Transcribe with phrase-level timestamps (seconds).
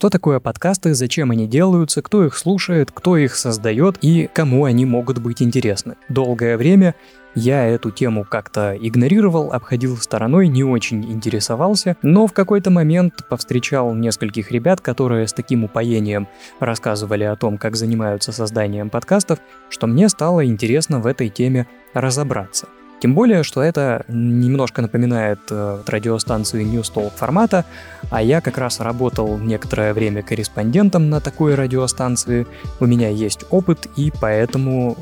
[0.00, 4.86] Что такое подкасты, зачем они делаются, кто их слушает, кто их создает и кому они
[4.86, 5.96] могут быть интересны.
[6.08, 6.94] Долгое время
[7.34, 13.94] я эту тему как-то игнорировал, обходил стороной, не очень интересовался, но в какой-то момент повстречал
[13.94, 16.28] нескольких ребят, которые с таким упоением
[16.60, 19.38] рассказывали о том, как занимаются созданием подкастов,
[19.68, 22.68] что мне стало интересно в этой теме разобраться.
[23.00, 27.64] Тем более, что это немножко напоминает э, радиостанцию News Talk формата,
[28.10, 32.46] а я как раз работал некоторое время корреспондентом на такой радиостанции,
[32.78, 34.98] у меня есть опыт, и поэтому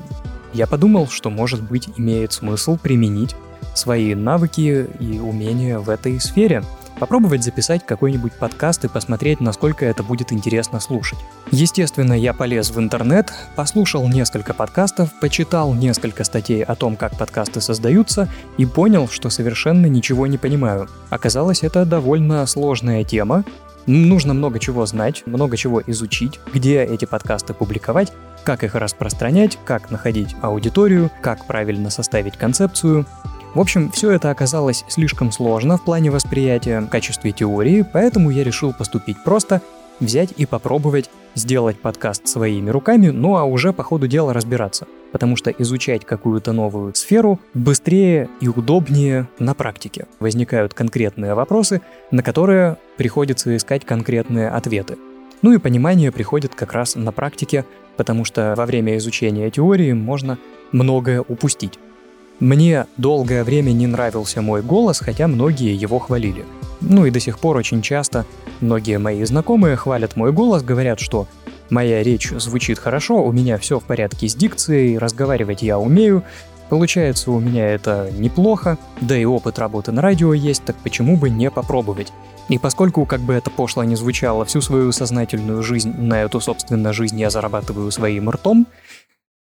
[0.52, 3.34] я подумал, что, может быть, имеет смысл применить
[3.74, 6.62] свои навыки и умения в этой сфере.
[6.98, 11.18] Попробовать записать какой-нибудь подкаст и посмотреть, насколько это будет интересно слушать.
[11.52, 17.60] Естественно, я полез в интернет, послушал несколько подкастов, почитал несколько статей о том, как подкасты
[17.60, 20.88] создаются, и понял, что совершенно ничего не понимаю.
[21.08, 23.44] Оказалось, это довольно сложная тема,
[23.88, 28.12] Нужно много чего знать, много чего изучить, где эти подкасты публиковать,
[28.44, 33.06] как их распространять, как находить аудиторию, как правильно составить концепцию.
[33.54, 38.44] В общем, все это оказалось слишком сложно в плане восприятия в качестве теории, поэтому я
[38.44, 39.62] решил поступить просто,
[40.00, 44.86] взять и попробовать сделать подкаст своими руками, ну а уже по ходу дела разбираться.
[45.12, 50.06] Потому что изучать какую-то новую сферу быстрее и удобнее на практике.
[50.20, 54.98] Возникают конкретные вопросы, на которые приходится искать конкретные ответы.
[55.40, 57.64] Ну и понимание приходит как раз на практике,
[57.96, 60.38] потому что во время изучения теории можно
[60.72, 61.78] многое упустить.
[62.40, 66.44] Мне долгое время не нравился мой голос, хотя многие его хвалили.
[66.80, 68.24] Ну и до сих пор очень часто
[68.60, 71.26] многие мои знакомые хвалят мой голос, говорят, что
[71.70, 76.22] моя речь звучит хорошо, у меня все в порядке с дикцией, разговаривать я умею,
[76.68, 81.30] Получается, у меня это неплохо, да и опыт работы на радио есть, так почему бы
[81.30, 82.12] не попробовать?
[82.50, 86.92] И поскольку, как бы это пошло не звучало, всю свою сознательную жизнь на эту, собственно,
[86.92, 88.66] жизнь я зарабатываю своим ртом,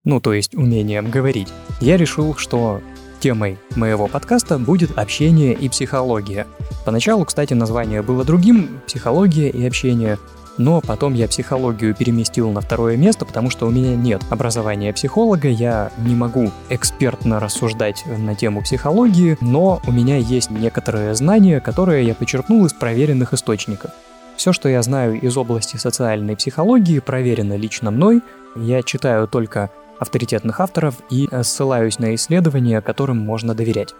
[0.06, 1.50] ну то есть умением говорить,
[1.82, 2.82] я решил, что
[3.20, 6.48] темой моего подкаста будет общение и психология.
[6.86, 10.18] Поначалу, кстати, название было другим, психология и общение,
[10.58, 15.48] но потом я психологию переместил на второе место, потому что у меня нет образования психолога,
[15.48, 22.06] я не могу экспертно рассуждать на тему психологии, но у меня есть некоторые знания, которые
[22.06, 23.92] я почерпнул из проверенных источников.
[24.36, 28.22] Все, что я знаю из области социальной психологии, проверено лично мной.
[28.56, 33.94] Я читаю только авторитетных авторов и э, ссылаюсь на исследования, которым можно доверять.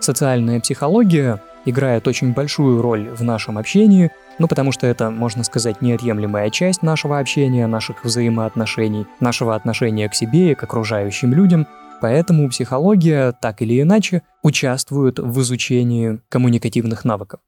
[0.00, 5.80] Социальная психология играет очень большую роль в нашем общении, ну потому что это, можно сказать,
[5.80, 11.66] неотъемлемая часть нашего общения, наших взаимоотношений, нашего отношения к себе и к окружающим людям,
[12.00, 17.40] поэтому психология так или иначе участвует в изучении коммуникативных навыков.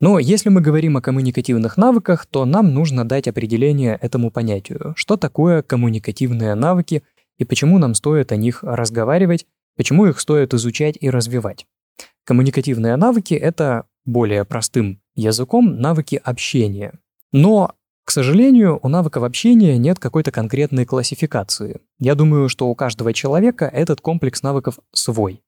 [0.00, 4.94] Но если мы говорим о коммуникативных навыках, то нам нужно дать определение этому понятию.
[4.96, 7.02] Что такое коммуникативные навыки
[7.40, 9.46] и почему нам стоит о них разговаривать,
[9.76, 11.66] почему их стоит изучать и развивать.
[12.24, 16.92] Коммуникативные навыки— это более простым языком навыки общения.
[17.32, 17.74] Но,
[18.04, 21.80] к сожалению, у навыков общения нет какой-то конкретной классификации.
[21.98, 25.42] Я думаю, что у каждого человека этот комплекс навыков свой.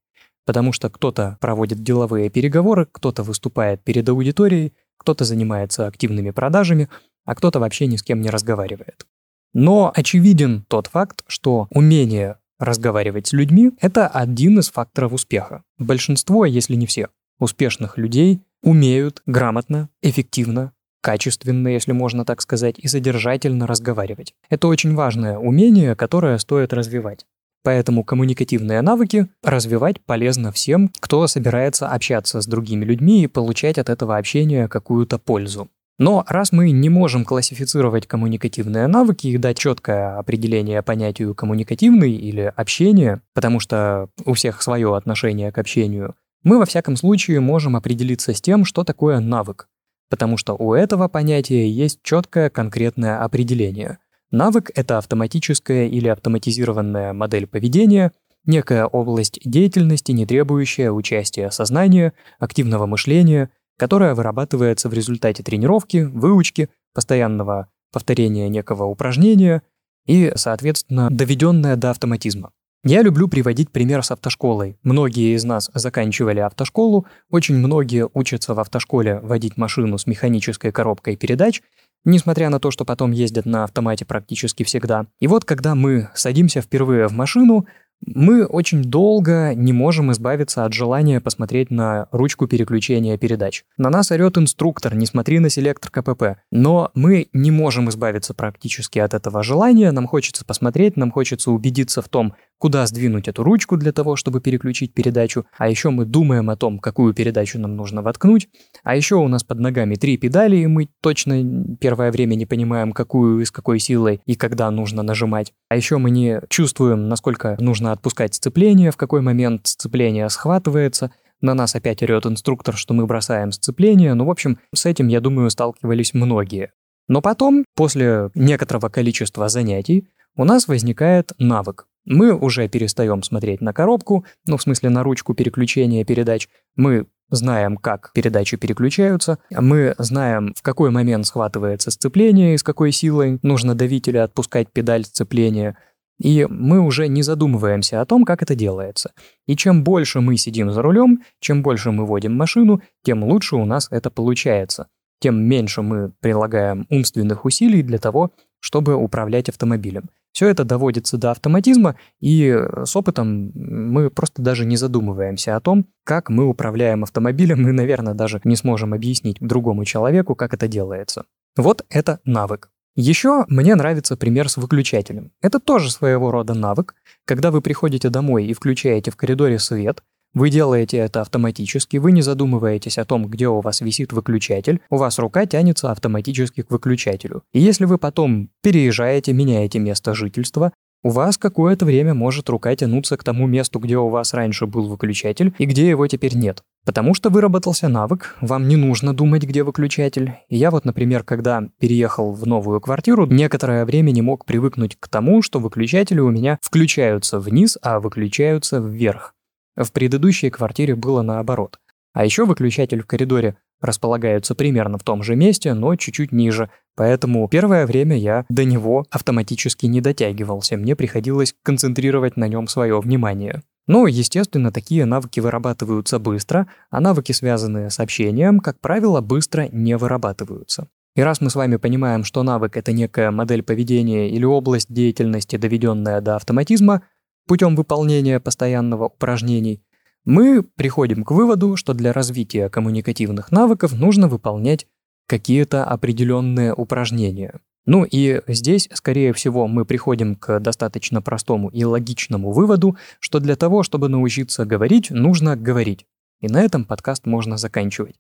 [0.47, 6.89] Потому что кто-то проводит деловые переговоры, кто-то выступает перед аудиторией, кто-то занимается активными продажами,
[7.25, 9.07] а кто-то вообще ни с кем не разговаривает.
[9.55, 15.63] Но очевиден тот факт, что умение разговаривать с людьми– это один из факторов успеха.
[15.79, 17.09] Большинство, если не все,
[17.39, 24.35] успешных людей умеют грамотно, эффективно, качественно, если можно так сказать, и содержательно разговаривать.
[24.49, 27.27] Это очень важное умение, которое стоит развивать.
[27.65, 33.89] Поэтому коммуникативные навыки развивать полезно всем, кто собирается общаться с другими людьми и получать от
[33.89, 35.69] этого общения какую-то пользу.
[35.99, 42.53] Но раз мы не можем классифицировать коммуникативные навыки и дать четкое определение понятию коммуникативный или
[42.57, 48.35] общение, потому что у всех свое отношение к общению, мы во всяком случае можем определиться
[48.35, 49.69] с тем, что такое навык,
[50.09, 53.99] потому что у этого понятия есть четкое конкретное определение.
[54.31, 58.13] Навык— это автоматическая или автоматизированная модель поведения,
[58.47, 66.71] некая область деятельности, не требующая участия сознания, активного мышления— которая вырабатывается в результате тренировки, выучки,
[66.95, 69.63] постоянного повторения некого упражнения
[70.07, 72.53] и, соответственно, доведенная до автоматизма.
[72.85, 74.77] Я люблю приводить пример с автошколой.
[74.83, 81.17] Многие из нас заканчивали автошколу, очень многие учатся в автошколе водить машину с механической коробкой
[81.17, 81.63] передач,
[82.05, 85.07] несмотря на то, что потом ездят на автомате практически всегда.
[85.21, 87.67] И вот когда мы садимся впервые в машину,
[88.05, 93.65] Мы очень долго не можем избавиться от желания посмотреть на ручку переключения передач.
[93.79, 96.39] На нас орет инструктор, не смотри на селектор КПП.
[96.51, 102.03] Но мы не можем избавиться практически от этого желания, нам хочется посмотреть, нам хочется убедиться
[102.03, 106.49] в том, куда сдвинуть эту ручку для того, чтобы переключить передачу, а еще мы думаем
[106.49, 108.49] о том, какую передачу нам нужно воткнуть,
[108.85, 112.93] а еще у нас под ногами три педали, и мы точно первое время не понимаем,
[112.93, 115.53] какую и с какой силой и когда нужно нажимать.
[115.69, 121.55] А еще мы не чувствуем, насколько нужно отпускать сцепление, в какой момент сцепление схватывается, на
[121.55, 124.15] нас опять орет инструктор, что мы бросаем сцепление.
[124.15, 126.73] Ну, в общем, с этим, я думаю, сталкивались многие.
[127.09, 131.87] Но потом, после некоторого количества занятий, у нас возникает навык.
[132.05, 136.49] Мы уже перестаем смотреть на коробку, ну, в смысле, на ручку переключения передач.
[136.75, 142.93] Мы знаем, как передачи переключаются, мы знаем, в какой момент схватывается сцепление и с какой
[142.93, 145.77] силой нужно давить или отпускать педаль сцепления.
[146.21, 149.13] И мы уже не задумываемся о том, как это делается.
[149.47, 153.65] И чем больше мы сидим за рулем, чем больше мы водим машину, тем лучше у
[153.65, 154.89] нас это получается.
[155.21, 160.11] Тем меньше мы прилагаем умственных усилий для того, чтобы управлять автомобилем.
[160.33, 165.61] Все это доводится до автоматизма, и э, с опытом мы просто даже не задумываемся о
[165.61, 170.69] том, как мы управляем автомобилем, и, наверное, даже не сможем объяснить другому человеку, как это
[170.69, 171.25] делается.
[171.57, 172.71] Вот это навык.
[172.95, 175.33] Еще мне нравится пример с выключателем.
[175.41, 176.95] Это тоже своего рода навык.
[177.25, 180.03] Когда вы приходите домой и включаете в коридоре свет,
[180.35, 184.97] вы делаете это автоматически, вы не задумываетесь о том, где у вас висит выключатель, у
[184.97, 187.43] вас рука тянется автоматически к выключателю.
[187.53, 190.73] И если вы потом переезжаете, меняете место жительства,
[191.03, 194.89] у вас какое-то время может рука тянуться к тому месту, где у вас раньше был
[194.89, 196.63] выключатель и где его теперь нет.
[196.85, 200.35] Потому что выработался навык, вам не нужно думать, где выключатель.
[200.49, 205.09] И я вот, например, когда переехал в новую квартиру, некоторое время не мог привыкнуть к
[205.09, 209.35] тому, что выключатели у меня включаются вниз, а выключаются вверх.
[209.77, 211.79] В предыдущей квартире было наоборот.
[212.13, 217.47] А еще выключатель в коридоре располагается примерно в том же месте, но чуть-чуть ниже, поэтому
[217.49, 223.63] первое время я до него автоматически не дотягивался, мне приходилось концентрировать на нем свое внимание.
[223.89, 229.97] Ну, естественно, такие навыки вырабатываются быстро, а навыки, связанные с общением, как правило, быстро не
[229.97, 230.89] вырабатываются.
[231.15, 235.57] И раз мы с вами понимаем, что навык— это некая модель поведения или область деятельности,
[235.57, 237.03] доведенная до автоматизма,
[237.47, 239.83] путем выполнения постоянного упражнений,
[240.25, 244.87] мы приходим к выводу, что для развития коммуникативных навыков нужно выполнять
[245.27, 247.61] какие-то определенные упражнения.
[247.85, 253.57] Ну и здесь, скорее всего, мы приходим к достаточно простому и логичному выводу, что для
[253.57, 256.07] того, чтобы научиться говорить, нужно говорить.
[256.41, 258.17] И на этом подкаст можно заканчивать.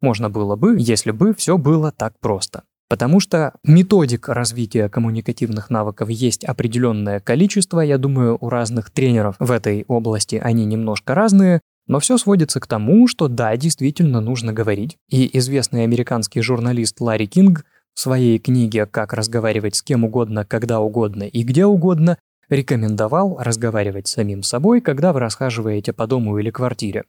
[0.00, 2.62] Можно было бы, если бы все было так просто.
[2.92, 9.50] Потому что методик развития коммуникативных навыков есть определенное количество, я думаю, у разных тренеров в
[9.50, 14.98] этой области они немножко разные, но все сводится к тому, что да, действительно нужно говорить.
[15.08, 20.78] И известный американский журналист Ларри Кинг в своей книге «Как разговаривать с кем угодно, когда
[20.80, 22.18] угодно и где угодно»
[22.50, 27.04] рекомендовал разговаривать с самим собой, когда вы расхаживаете по дому или квартире.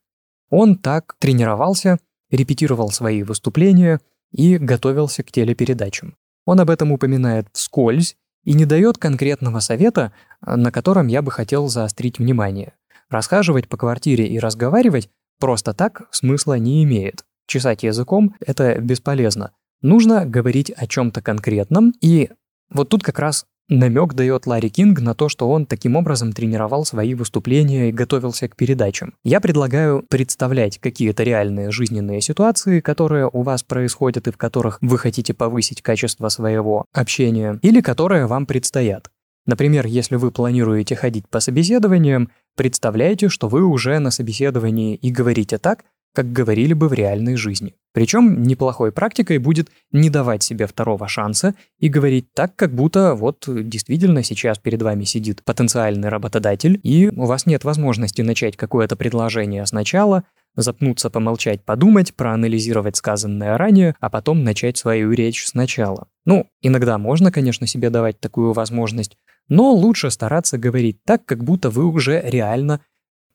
[0.50, 1.97] Он так тренировался,
[2.31, 4.00] репетировал свои выступления–
[4.33, 6.15] и готовился к телепередачам.
[6.45, 11.68] Он об этом упоминает вскользь и не дает конкретного совета, на котором я бы хотел
[11.69, 12.74] заострить внимание.
[13.09, 15.09] Расхаживать по квартире и разговаривать
[15.39, 17.24] просто так смысла не имеет.
[17.47, 19.51] Чесать языком– это бесполезно.
[19.81, 22.31] Нужно говорить о чем-то конкретном, и
[22.69, 26.83] вот тут как раз Намек дает Ларри Кинг на то, что он таким образом тренировал
[26.83, 29.13] свои выступления и готовился к передачам.
[29.23, 34.97] Я предлагаю представлять какие-то реальные жизненные ситуации, которые у вас происходят и в которых вы
[34.97, 39.09] хотите повысить качество своего общения, или которые вам предстоят.
[39.45, 45.57] Например, если вы планируете ходить по собеседованиям, представляйте, что вы уже на собеседовании и говорите
[45.57, 47.75] так, как говорили бы в реальной жизни.
[47.93, 53.45] Причем неплохой практикой будет не давать себе второго шанса и говорить так, как будто вот
[53.47, 59.65] действительно сейчас перед вами сидит потенциальный работодатель, и у вас нет возможности начать какое-то предложение
[59.67, 60.23] сначала,
[60.55, 66.07] запнуться, помолчать, подумать, проанализировать сказанное ранее, а потом начать свою речь сначала.
[66.25, 69.17] Ну, иногда можно, конечно, себе давать такую возможность,
[69.49, 72.81] но лучше стараться говорить так, как будто вы уже реально,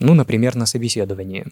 [0.01, 1.47] ну, например, на собеседовании.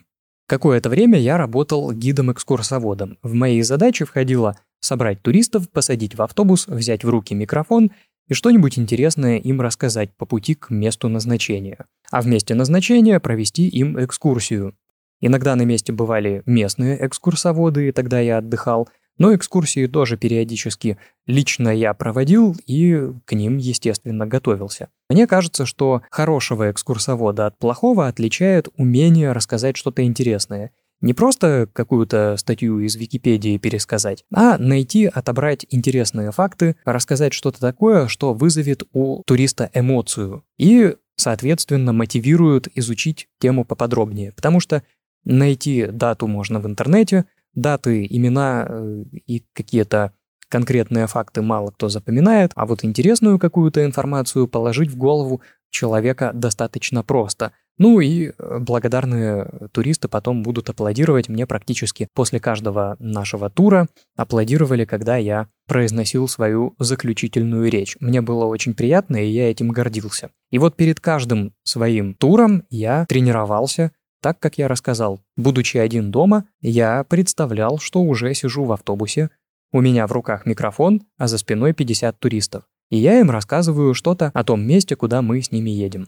[0.47, 3.17] Какое-то время я работал гидом-экскурсоводом.
[3.21, 7.91] В мои задачи входило собрать туристов, посадить в автобус, взять в руки микрофон
[8.29, 11.85] и что-нибудь интересное им рассказать по пути к месту назначения.
[12.11, 14.73] А в месте назначения провести им экскурсию.
[15.19, 18.87] Иногда на месте бывали местные экскурсоводы, и тогда я отдыхал,
[19.17, 24.89] но экскурсии тоже периодически лично я проводил и к ним, естественно, готовился.
[25.09, 30.71] Мне кажется, что хорошего экскурсовода от плохого отличает умение рассказать что-то интересное.
[30.99, 38.07] Не просто какую-то статью из Википедии пересказать, а найти, отобрать интересные факты, рассказать что-то такое,
[38.07, 44.31] что вызовет у туриста эмоцию и, соответственно, мотивирует изучить тему поподробнее.
[44.31, 44.81] Потому что
[45.23, 50.13] найти дату можно в интернете, даты, имена э, и какие-то
[50.49, 57.03] конкретные факты мало кто запоминает, а вот интересную какую-то информацию положить в голову человека достаточно
[57.03, 57.51] просто.
[57.77, 63.87] Ну и э, благодарные туристы потом будут аплодировать мне практически после каждого нашего тура.
[64.15, 67.95] Аплодировали, когда я произносил свою заключительную речь.
[67.99, 70.31] Мне было очень приятно, и я этим гордился.
[70.49, 75.21] И вот перед каждым своим туром я тренировался так, как я рассказал.
[75.35, 79.29] Будучи один дома, я представлял, что уже сижу в автобусе,
[79.71, 82.63] у меня в руках микрофон, а за спиной 50 туристов.
[82.89, 86.07] И я им рассказываю что-то о том месте, куда мы с ними едем.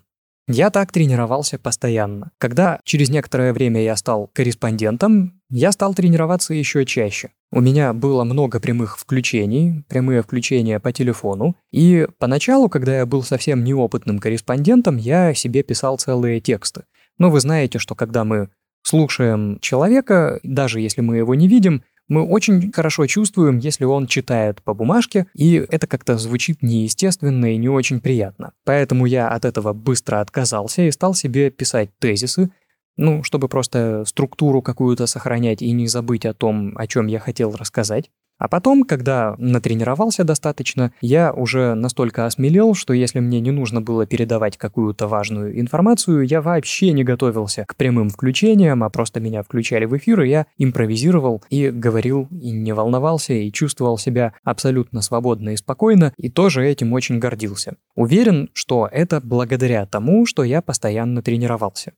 [0.51, 2.31] Я так тренировался постоянно.
[2.39, 7.29] Когда через некоторое время я стал корреспондентом, я стал тренироваться еще чаще.
[7.51, 13.21] У меня было много прямых включений, прямые включения по телефону, и поначалу, когда я был
[13.21, 16.85] совсем неопытным корреспондентом, я себе писал целые тексты.
[17.19, 18.49] Но вы знаете, что когда мы
[18.81, 24.61] слушаем человека, даже если мы его не видим, мы очень хорошо чувствуем, если он читает
[24.63, 28.51] по бумажке, и это как-то звучит неестественно и не очень приятно.
[28.65, 32.51] Поэтому я от этого быстро отказался и стал себе писать тезисы,
[32.97, 37.55] ну, чтобы просто структуру какую-то сохранять и не забыть о том, о чем я хотел
[37.55, 38.11] рассказать.
[38.39, 44.05] А потом, когда натренировался достаточно, я уже настолько осмелел, что если мне не нужно было
[44.05, 49.83] передавать какую-то важную информацию, я вообще не готовился к прямым включениям, а просто меня включали
[49.83, 55.49] в эфир, и я импровизировал и говорил, и не волновался, и чувствовал себя абсолютно свободно
[55.49, 57.75] и спокойно, и тоже этим очень гордился.
[57.95, 61.91] Уверен, что это благодаря тому, что я постоянно тренировался.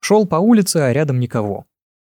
[0.00, 1.66] Шел по улице, а рядом никого.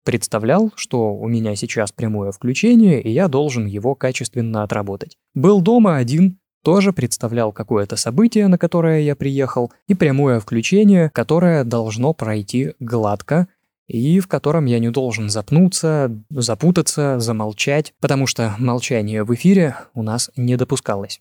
[0.08, 5.18] Представлял, что у меня сейчас прямое включение, и я должен его качественно отработать.
[5.34, 11.62] Был дома один, тоже представлял какое-то событие, на которое я приехал, и прямое включение, которое
[11.62, 13.48] должно пройти гладко,
[13.86, 20.02] и в котором я не должен запнуться, запутаться, замолчать, потому что молчание в эфире у
[20.02, 21.20] нас не допускалось.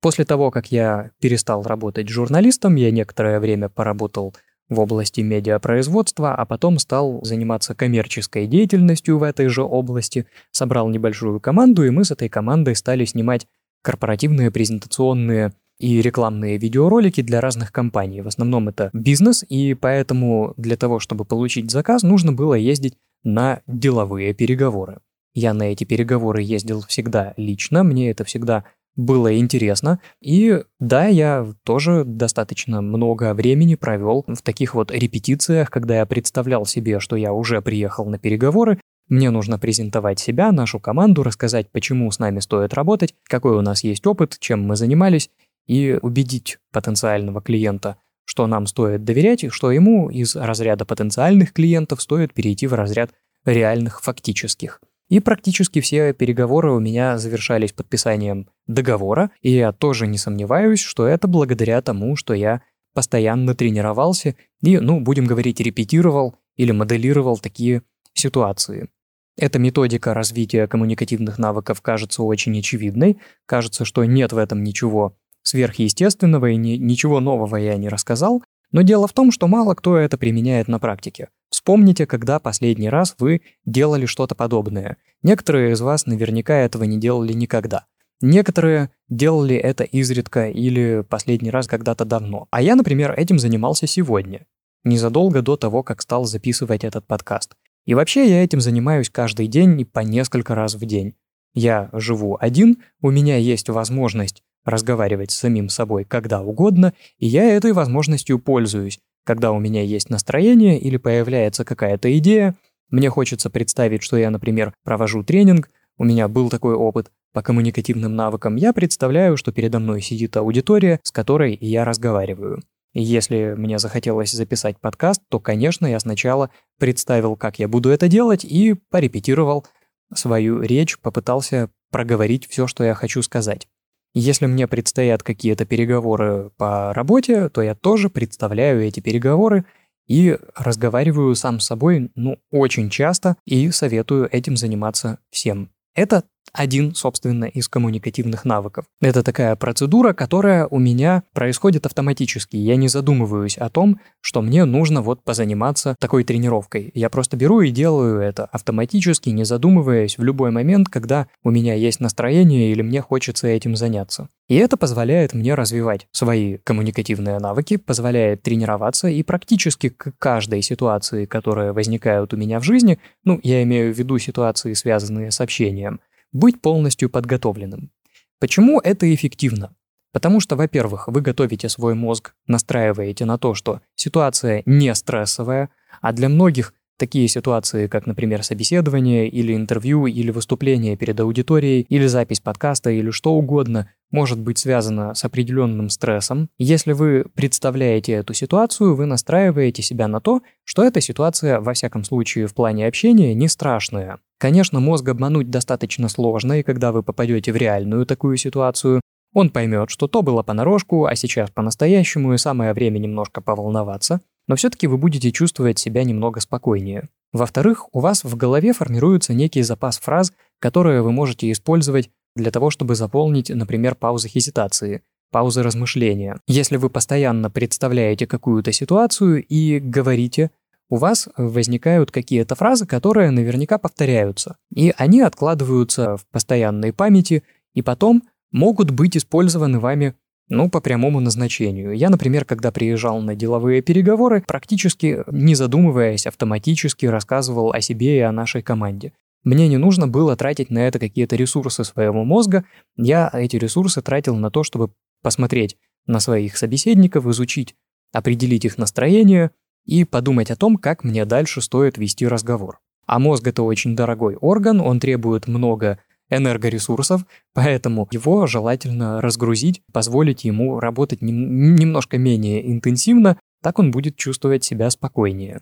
[0.00, 4.34] После того, как я перестал работать журналистом, я некоторое время поработал
[4.68, 11.40] в области медиапроизводства, а потом стал заниматься коммерческой деятельностью в этой же области, собрал небольшую
[11.40, 13.46] команду, и мы с этой командой стали снимать
[13.82, 18.22] корпоративные презентационные и рекламные видеоролики для разных компаний.
[18.22, 23.60] В основном это бизнес, и поэтому для того, чтобы получить заказ, нужно было ездить на
[23.66, 25.00] деловые переговоры.
[25.34, 28.64] Я на эти переговоры ездил всегда лично, мне это всегда
[28.96, 30.00] было интересно.
[30.20, 36.66] И да, я тоже достаточно много времени провел в таких вот репетициях, когда я представлял
[36.66, 42.10] себе, что я уже приехал на переговоры, мне нужно презентовать себя, нашу команду, рассказать, почему
[42.10, 45.30] с нами стоит работать, какой у нас есть опыт, чем мы занимались,
[45.66, 52.00] и убедить потенциального клиента, что нам стоит доверять, и что ему из разряда потенциальных клиентов
[52.00, 53.10] стоит перейти в разряд
[53.44, 54.80] реальных фактических.
[55.08, 61.06] И практически все переговоры у меня завершались подписанием договора, и я тоже не сомневаюсь, что
[61.06, 62.62] это благодаря тому, что я
[62.94, 67.82] постоянно тренировался и, ну, будем говорить, репетировал или моделировал такие
[68.14, 68.88] ситуации.
[69.36, 76.50] Эта методика развития коммуникативных навыков кажется очень очевидной, кажется, что нет в этом ничего сверхъестественного
[76.50, 80.16] и ни, ничего нового я не рассказал, но дело в том, что мало кто это
[80.16, 81.28] применяет на практике.
[81.50, 84.96] Вспомните, когда последний раз вы делали что-то подобное.
[85.22, 87.86] Некоторые из вас наверняка этого не делали никогда.
[88.20, 92.48] Некоторые делали это изредка или последний раз когда-то давно.
[92.50, 94.46] А я, например, этим занимался сегодня,
[94.82, 97.54] незадолго до того, как стал записывать этот подкаст.
[97.86, 101.14] И вообще я этим занимаюсь каждый день и по несколько раз в день.
[101.54, 107.44] Я живу один, у меня есть возможность разговаривать с самим собой когда угодно, и я
[107.44, 112.54] этой возможностью пользуюсь, когда у меня есть настроение или появляется какая-то идея,
[112.90, 118.14] мне хочется представить, что я, например, провожу тренинг, у меня был такой опыт по коммуникативным
[118.14, 122.62] навыкам, я представляю, что передо мной сидит аудитория, с которой я разговариваю.
[122.92, 128.06] И если мне захотелось записать подкаст, то, конечно, я сначала представил, как я буду это
[128.06, 129.66] делать, и порепетировал
[130.14, 133.66] свою речь, попытался проговорить все, что я хочу сказать.
[134.14, 139.64] Если мне предстоят какие-то переговоры по работе, то я тоже представляю эти переговоры
[140.06, 145.70] и разговариваю сам с собой, ну, очень часто и советую этим заниматься всем.
[145.94, 148.84] Это один, собственно, из коммуникативных навыков.
[149.00, 152.56] Это такая процедура, которая у меня происходит автоматически.
[152.56, 156.90] Я не задумываюсь о том, что мне нужно вот позаниматься такой тренировкой.
[156.94, 161.74] Я просто беру и делаю это автоматически, не задумываясь в любой момент, когда у меня
[161.74, 164.28] есть настроение или мне хочется этим заняться.
[164.48, 171.24] И это позволяет мне развивать свои коммуникативные навыки, позволяет тренироваться и практически к каждой ситуации,
[171.24, 176.00] которая возникает у меня в жизни, ну, я имею в виду ситуации, связанные с общением,
[176.34, 177.90] быть полностью подготовленным.
[178.38, 179.74] Почему это эффективно?
[180.12, 185.70] Потому что, во-первых, вы готовите свой мозг, настраиваете на то, что ситуация не стрессовая,
[186.02, 192.06] а для многих такие ситуации, как, например, собеседование или интервью, или выступление перед аудиторией, или
[192.06, 196.48] запись подкаста, или что угодно, может быть связано с определенным стрессом.
[196.58, 202.04] Если вы представляете эту ситуацию, вы настраиваете себя на то, что эта ситуация, во всяком
[202.04, 204.18] случае, в плане общения, не страшная.
[204.38, 209.00] Конечно, мозг обмануть достаточно сложно, и когда вы попадете в реальную такую ситуацию,
[209.32, 214.56] он поймет, что то было понарошку, а сейчас по-настоящему, и самое время немножко поволноваться, но
[214.56, 217.08] все-таки вы будете чувствовать себя немного спокойнее.
[217.32, 222.70] Во-вторых, у вас в голове формируется некий запас фраз, которые вы можете использовать для того,
[222.70, 226.40] чтобы заполнить, например, паузы хезитации, паузы размышления.
[226.46, 230.50] Если вы постоянно представляете какую-то ситуацию и говорите
[230.90, 237.42] у вас возникают какие-то фразы, которые наверняка повторяются, и они откладываются в постоянной памяти,
[237.74, 238.22] и потом
[238.52, 240.14] могут быть использованы вами
[240.48, 241.92] ну, по прямому назначению.
[241.92, 248.20] Я, например, когда приезжал на деловые переговоры, практически не задумываясь, автоматически рассказывал о себе и
[248.20, 249.12] о нашей команде.
[249.42, 252.64] Мне не нужно было тратить на это какие-то ресурсы своего мозга,
[252.96, 257.74] я эти ресурсы тратил на то, чтобы посмотреть на своих собеседников, изучить,
[258.12, 259.50] определить их настроение–
[259.84, 262.80] и подумать о том, как мне дальше стоит вести разговор.
[263.06, 265.98] А мозг это очень дорогой орган, он требует много
[266.36, 274.16] энергоресурсов, поэтому его желательно разгрузить, позволить ему работать нем- немножко менее интенсивно, так он будет
[274.16, 275.60] чувствовать себя спокойнее.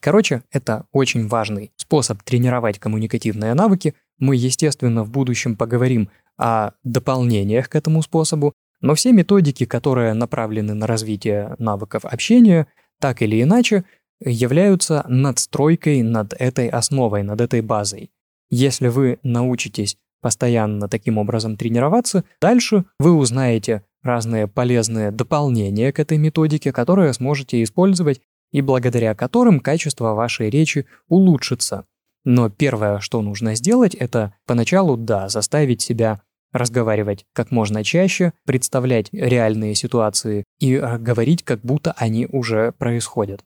[0.00, 3.94] Короче, это очень важный способ тренировать коммуникативные навыки.
[4.18, 10.74] Мы, естественно, в будущем поговорим о дополнениях к этому способу, но все методики, которые направлены
[10.74, 12.66] на развитие навыков общения,
[13.00, 13.84] так или иначе
[14.20, 18.10] являются надстройкой над этой основой, над этой базой.
[18.50, 26.18] Если вы научитесь постоянно таким образом тренироваться, дальше вы узнаете разные полезные дополнения к этой
[26.18, 31.84] методике, которые сможете использовать и благодаря которым качество вашей речи улучшится.
[32.24, 36.20] Но первое, что нужно сделать, это поначалу, да, заставить себя
[36.52, 43.44] разговаривать как можно чаще, представлять реальные ситуации и э, говорить, как будто они уже происходят.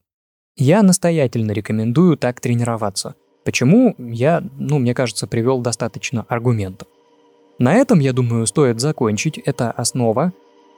[0.57, 3.17] Я настоятельно рекомендую так тренироваться.
[3.51, 3.97] Почему?
[3.99, 6.87] Я, ну, мне кажется, привел достаточно аргументов.
[7.59, 9.39] На этом, я думаю, стоит закончить.
[9.39, 10.33] Это основа.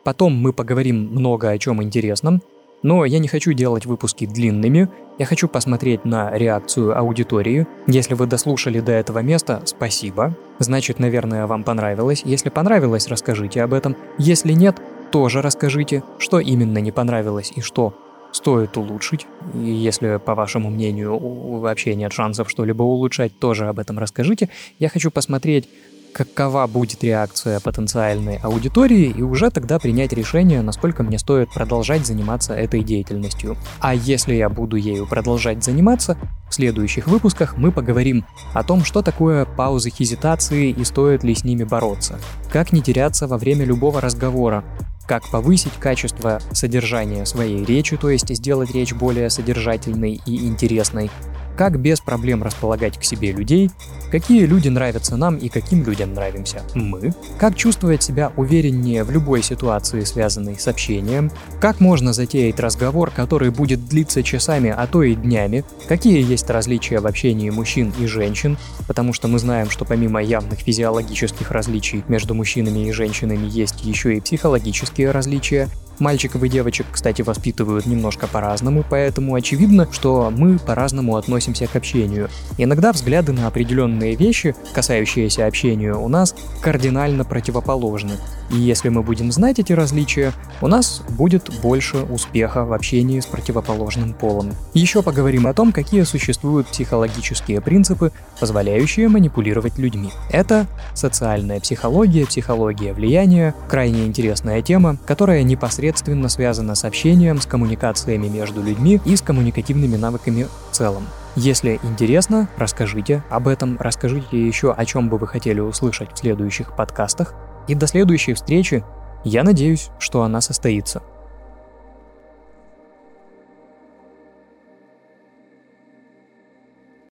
[0.04, 2.40] Потом мы поговорим много о чем интересном.
[2.82, 7.66] Но я не хочу делать выпуски длинными, я хочу посмотреть на реакцию аудитории.
[7.86, 10.34] Если вы дослушали до этого места, спасибо.
[10.58, 12.22] Значит, наверное, вам понравилось.
[12.24, 13.96] Если понравилось, расскажите об этом.
[14.16, 14.80] Если нет,
[15.10, 17.92] тоже расскажите, что именно не понравилось и что
[18.32, 19.26] стоит улучшить.
[19.54, 21.18] И если, по вашему мнению,
[21.60, 24.48] вообще нет шансов что-либо улучшать, тоже об этом расскажите.
[24.78, 25.68] Я хочу посмотреть,
[26.12, 32.54] какова будет реакция потенциальной аудитории и уже тогда принять решение, насколько мне стоит продолжать заниматься
[32.54, 33.56] этой деятельностью.
[33.80, 36.16] А если я буду ею продолжать заниматься,
[36.48, 41.44] в следующих выпусках мы поговорим о том, что такое паузы хезитации и стоит ли с
[41.44, 42.18] ними бороться,
[42.52, 44.64] как не теряться во время любого разговора,
[45.06, 51.10] как повысить качество содержания своей речи, то есть сделать речь более содержательной и интересной,
[51.56, 53.70] как без проблем располагать к себе людей,
[54.10, 59.42] какие люди нравятся нам и каким людям нравимся мы, как чувствовать себя увереннее в любой
[59.42, 65.14] ситуации, связанной с общением, как можно затеять разговор, который будет длиться часами, а то и
[65.14, 70.22] днями, какие есть различия в общении мужчин и женщин, потому что мы знаем, что помимо
[70.22, 76.86] явных физиологических различий между мужчинами и женщинами есть еще и психологические различия, Мальчиков и девочек,
[76.90, 82.28] кстати, воспитывают немножко по-разному, поэтому очевидно, что мы по-разному относимся к общению.
[82.58, 88.12] Иногда взгляды на определенные вещи, касающиеся общения, у нас кардинально противоположны.
[88.50, 93.26] И если мы будем знать эти различия, у нас будет больше успеха в общении с
[93.26, 94.52] противоположным полом.
[94.74, 100.10] Еще поговорим о том, какие существуют психологические принципы, позволяющие манипулировать людьми.
[100.30, 105.81] Это социальная психология, психология влияния, крайне интересная тема, которая непосредственно
[106.28, 111.06] связана с общением, с коммуникациями между людьми и с коммуникативными навыками в целом.
[111.34, 116.76] Если интересно, расскажите об этом, расскажите еще, о чем бы вы хотели услышать в следующих
[116.76, 117.34] подкастах.
[117.68, 118.84] И до следующей встречи.
[119.24, 121.02] Я надеюсь, что она состоится.